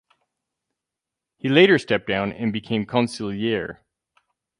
[1.37, 3.81] He later stepped down and became consigliere.